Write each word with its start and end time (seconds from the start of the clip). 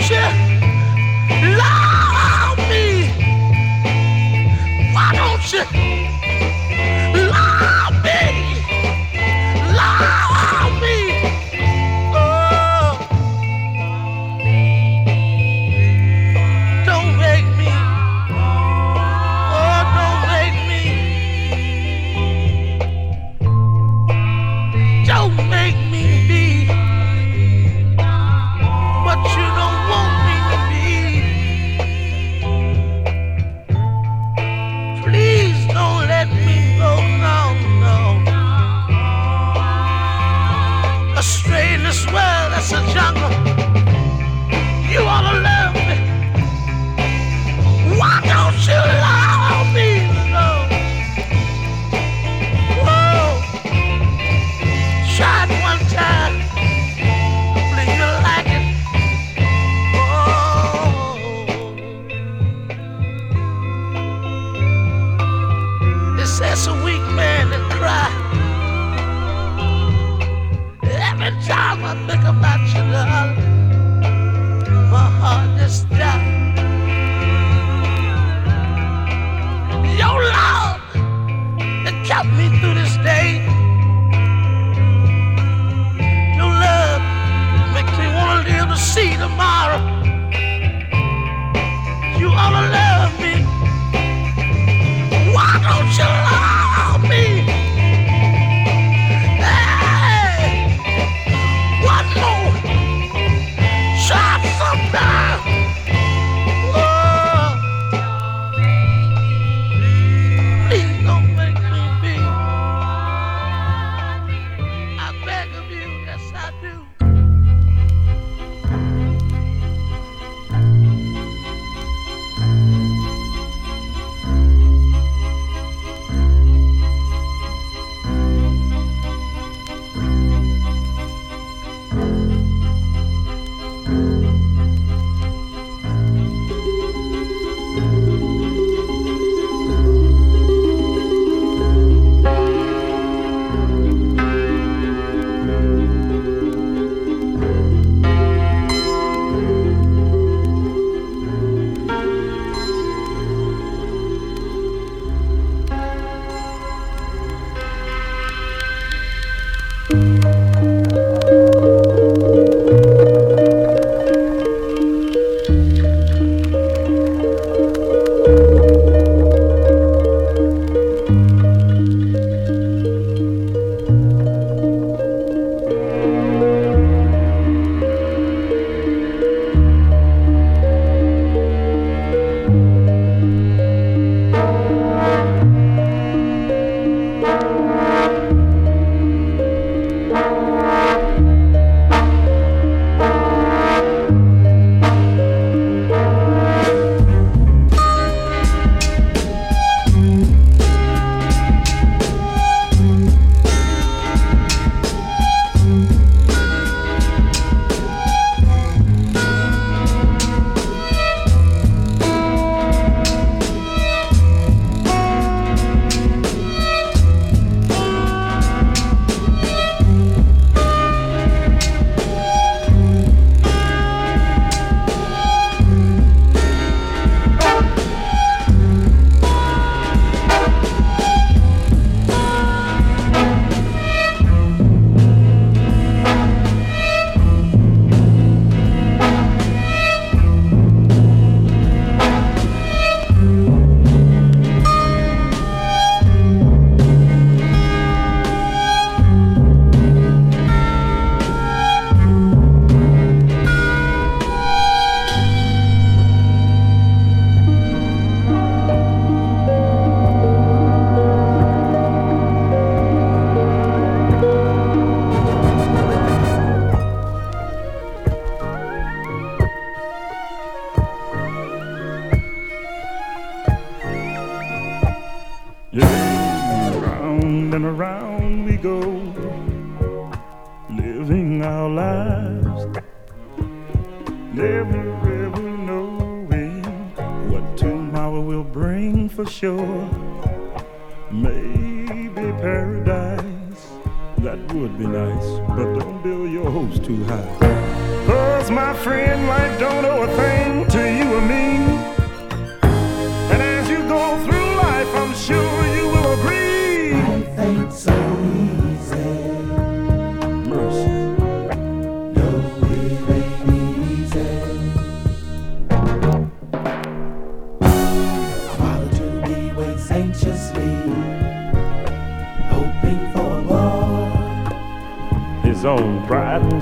雪 0.08 0.47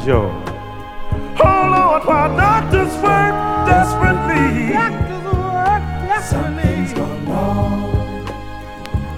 Oh 0.07 0.37
Lord, 1.41 2.05
why 2.05 2.27
doctors 2.37 2.93
work 3.01 3.33
desperately. 3.65 4.71
Doctors 4.71 5.23
work 5.33 5.83
desperately. 6.07 6.85
Something's 6.85 6.93
gone 6.93 7.25
wrong. 7.25 8.27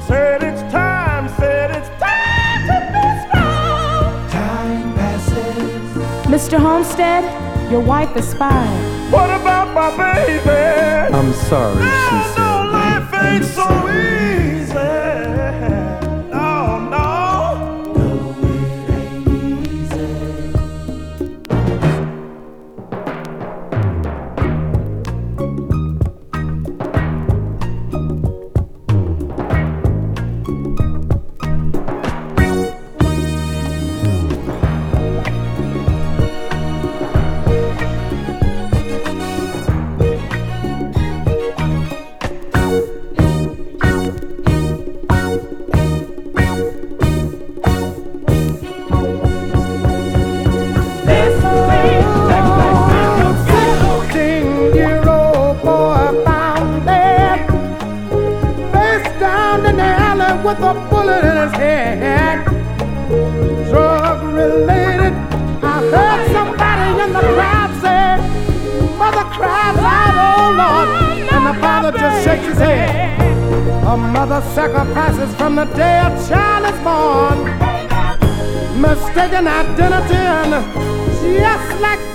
Said 0.07 0.43
it's 0.43 0.61
time, 0.71 1.27
said 1.37 1.71
it's 1.71 1.89
time 1.99 2.61
to 2.69 2.77
be 2.93 3.05
strong. 3.27 4.29
Time 4.29 4.93
passes. 4.95 5.97
Mr. 6.27 6.57
Homestead, 6.57 7.23
your 7.69 7.81
wife 7.81 8.15
aspired. 8.15 9.11
What 9.11 9.29
about 9.29 9.73
my 9.73 9.89
baby? 9.91 11.13
I'm 11.13 11.33
sorry, 11.33 11.83
she's 11.83 11.83
she 11.83 12.33
said. 12.33 12.47
Life 12.71 13.13
ain't 13.25 13.43
so 13.43 13.76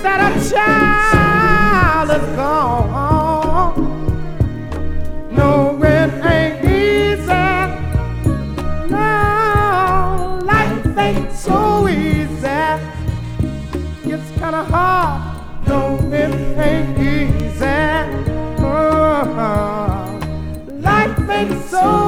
that 0.01 0.19
a 0.29 0.33
child 0.49 2.09
is 2.09 2.27
gone. 2.35 3.73
No, 5.31 5.77
it 5.83 6.11
ain't 6.25 6.65
easy. 6.65 7.53
No, 8.89 10.39
life 10.43 10.97
ain't 10.97 11.31
so 11.31 11.87
easy. 11.87 12.63
It's 14.05 14.29
kinda 14.39 14.63
hard. 14.73 15.21
No, 15.67 15.79
it 16.11 16.33
ain't 16.57 16.97
easy. 16.99 17.83
Oh, 18.59 19.23
life 20.81 21.29
ain't 21.29 21.63
so 21.69 22.02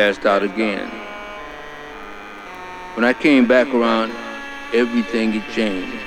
passed 0.00 0.24
out 0.24 0.42
again. 0.42 0.88
When 2.94 3.04
I 3.04 3.12
came 3.12 3.46
back 3.46 3.68
around, 3.68 4.10
everything 4.72 5.32
had 5.32 5.52
changed. 5.52 6.02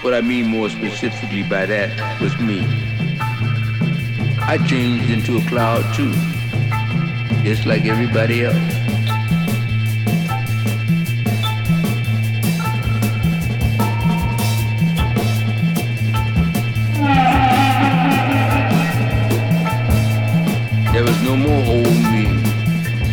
What 0.00 0.14
I 0.14 0.22
mean 0.22 0.46
more 0.46 0.70
specifically 0.70 1.42
by 1.42 1.66
that 1.66 1.90
was 2.22 2.32
me. 2.40 2.60
I 4.40 4.56
changed 4.66 5.10
into 5.10 5.36
a 5.36 5.42
cloud 5.50 5.84
too, 5.94 6.14
just 7.42 7.66
like 7.66 7.84
everybody 7.84 8.46
else. 8.46 8.73
No 21.24 21.36
more 21.36 21.62
holding 21.62 22.02
me. 22.12 22.26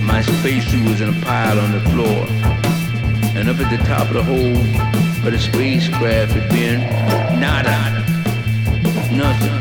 My 0.02 0.22
spacesuit 0.22 0.88
was 0.90 1.00
in 1.00 1.10
a 1.10 1.22
pile 1.22 1.60
on 1.60 1.72
the 1.72 1.80
floor. 1.92 2.28
And 3.36 3.48
up 3.48 3.58
at 3.60 3.70
the 3.70 3.82
top 3.86 4.08
of 4.10 4.16
the 4.16 4.24
hole 4.24 4.56
where 5.22 5.32
the 5.32 5.40
spacecraft 5.40 6.34
had 6.34 6.50
been, 6.50 6.82
nada. 7.40 8.04
Nothing. 9.16 9.56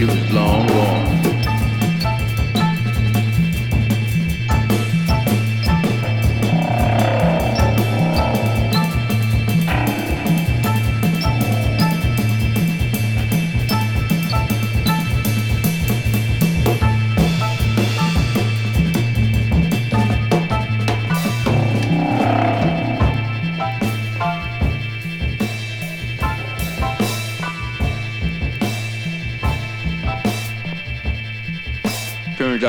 It 0.00 0.06
was 0.06 0.32
long 0.32 0.68
gone. 0.68 1.45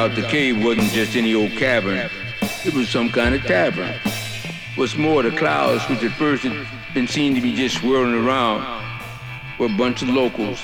Out 0.08 0.15
the 0.15 0.22
cave 0.24 0.63
wasn't 0.63 0.89
just 0.91 1.15
any 1.15 1.34
old 1.34 1.52
cavern. 1.52 2.10
It 2.65 2.74
was 2.74 2.88
some 2.88 3.10
kind 3.10 3.36
of 3.36 3.41
tavern. 3.43 3.93
What's 4.76 4.96
more, 4.96 5.22
the 5.22 5.32
clouds, 5.32 5.84
which 5.89 6.02
at 6.04 6.12
first 6.12 6.43
had 6.43 6.65
been 6.93 7.08
seen 7.08 7.36
to 7.36 7.41
be 7.41 7.54
just 7.54 7.80
swirling 7.80 8.26
around, 8.26 8.62
were 9.60 9.65
a 9.65 9.78
bunch 9.78 10.02
of 10.04 10.10
locals, 10.10 10.63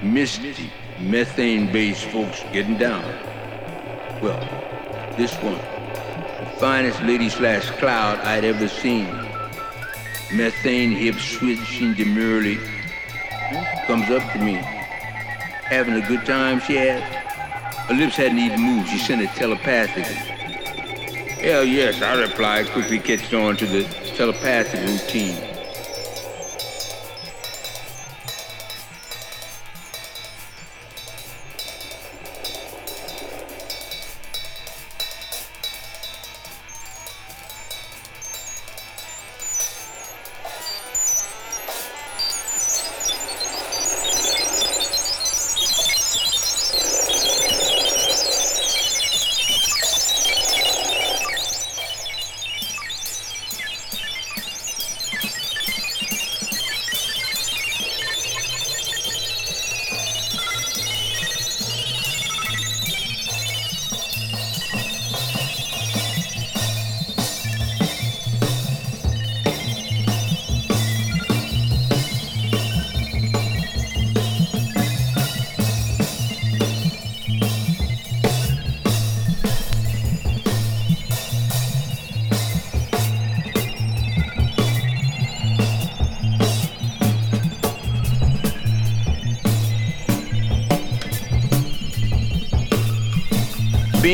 misty, 0.00 0.70
methane-based 1.00 2.04
folks 2.04 2.42
getting 2.52 2.78
down. 2.78 3.04
Well, 4.22 4.40
this 5.18 5.34
one, 5.42 5.58
the 6.38 6.50
finest 6.58 7.02
lady 7.02 7.28
slash 7.28 7.68
cloud 7.72 8.18
I'd 8.20 8.44
ever 8.44 8.68
seen. 8.68 9.06
Methane 10.32 10.92
hips 10.92 11.24
switching 11.24 11.94
demurely, 11.94 12.58
comes 13.86 14.08
up 14.10 14.32
to 14.32 14.38
me. 14.38 14.54
Having 14.54 16.02
a 16.02 16.08
good 16.08 16.24
time, 16.24 16.60
she 16.60 16.78
asked. 16.78 17.15
Her 17.88 17.94
lips 17.94 18.16
hadn't 18.16 18.38
even 18.38 18.60
moved. 18.60 18.88
She 18.88 18.98
sent 18.98 19.22
it 19.22 19.30
telepathically. 19.30 20.14
Hell 21.40 21.64
yes, 21.64 22.02
I 22.02 22.20
replied, 22.20 22.66
quickly 22.70 22.98
catching 22.98 23.38
on 23.38 23.56
to 23.58 23.66
the 23.66 23.84
telepathic 24.16 24.80
routine. 24.80 25.45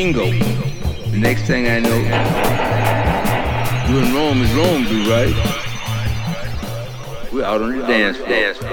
Bingo. 0.03 0.29
The 1.11 1.17
next 1.17 1.43
thing 1.43 1.69
I 1.69 1.79
know, 1.79 1.95
you 3.87 3.99
in 3.99 4.13
Rome 4.13 4.41
is 4.41 4.51
Rome 4.53 4.83
dude, 4.83 5.07
right? 5.07 5.33
We're 7.31 7.45
out 7.45 7.61
on 7.61 7.79
the 7.79 7.87
dance 7.87 8.17
floor. 8.17 8.72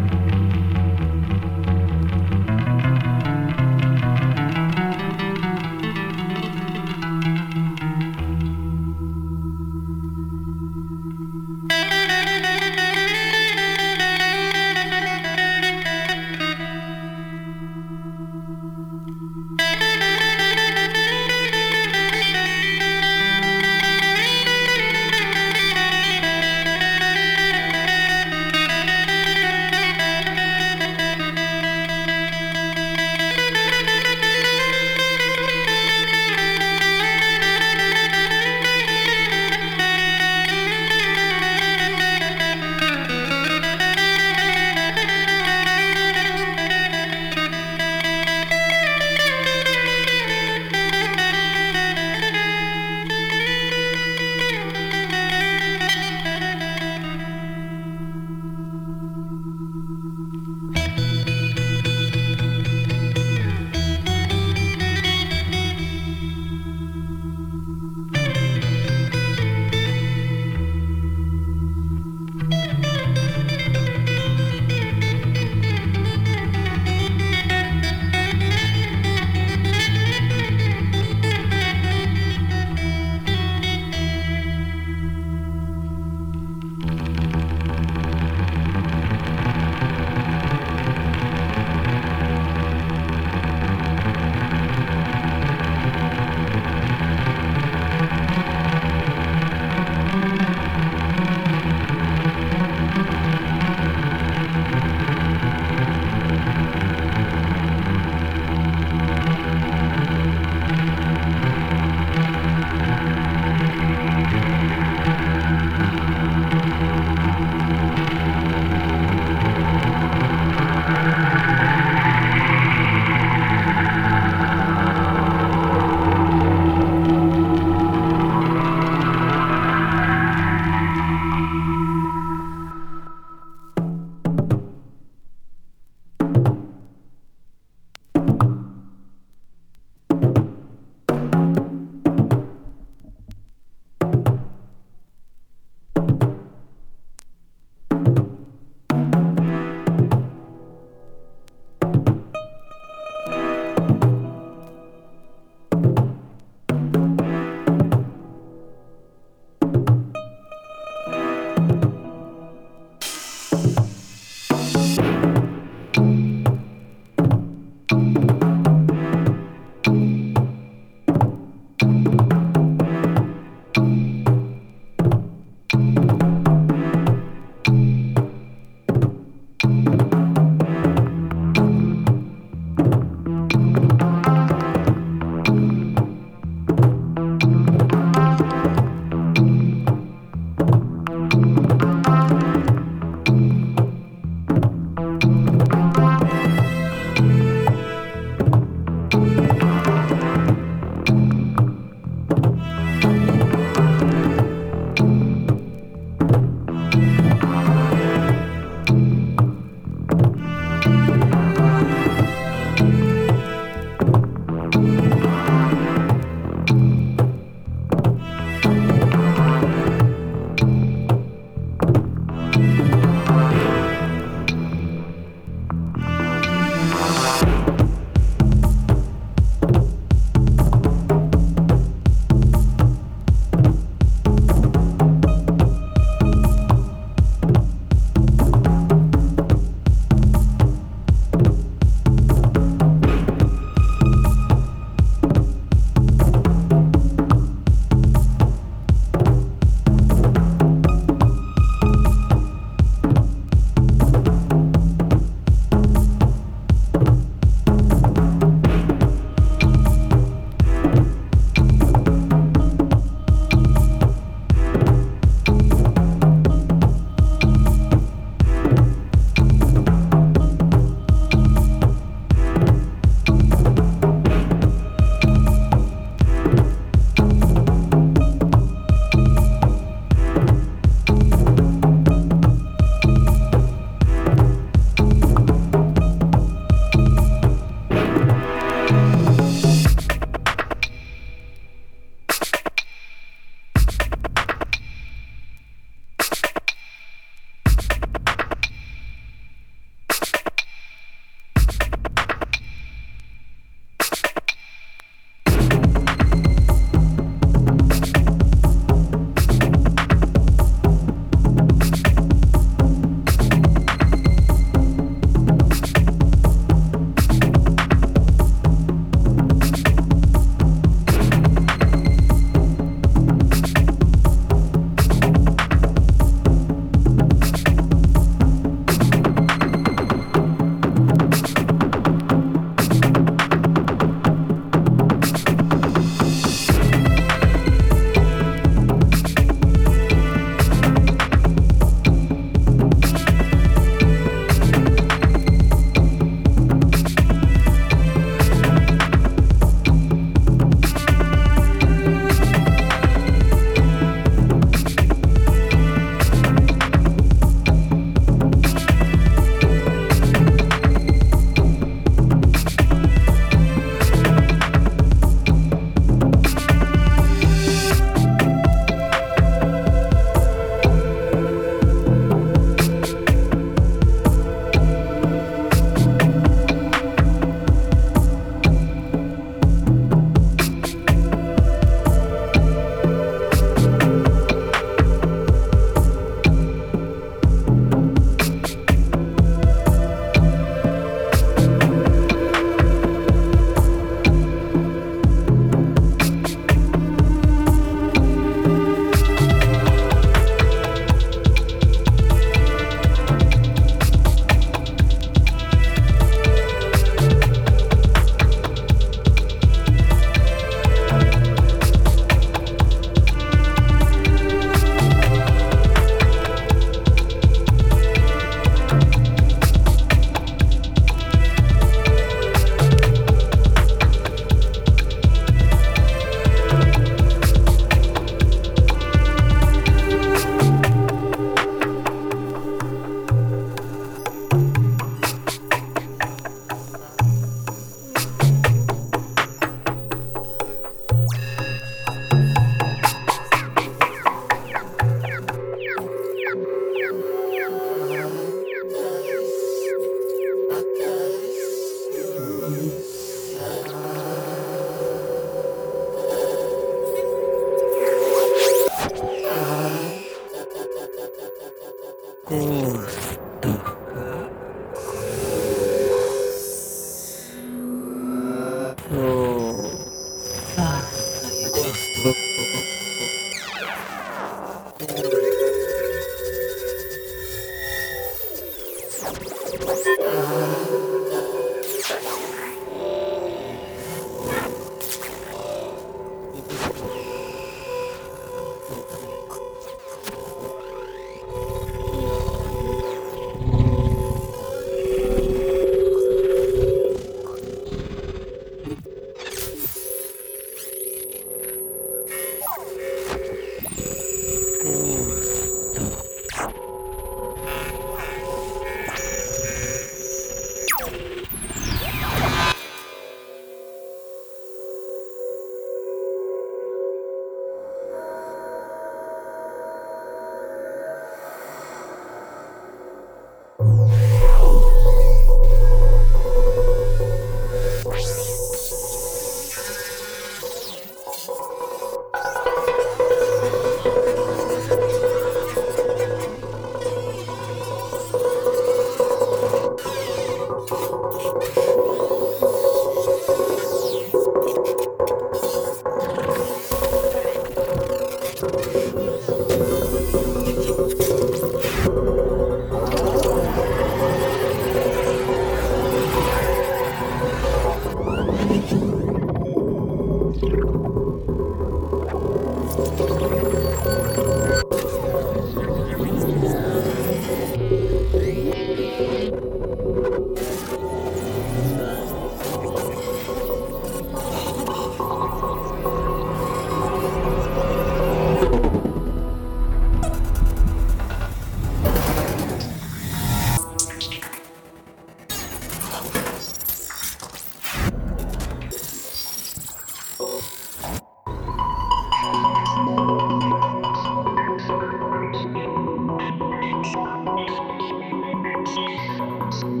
Thank 599.70 600.00